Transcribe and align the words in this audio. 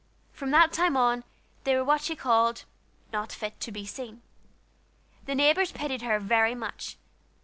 From 0.33 0.49
that 0.49 0.73
time 0.73 0.97
on, 0.97 1.23
they 1.63 1.75
were 1.75 1.83
what 1.83 2.01
she 2.01 2.15
called 2.15 2.65
"not 3.13 3.31
fit 3.31 3.59
to 3.59 3.71
be 3.71 3.85
seen." 3.85 4.23
The 5.27 5.35
neighbors 5.35 5.71
pitied 5.71 6.01
her 6.01 6.17
very 6.17 6.55
much. 6.55 6.97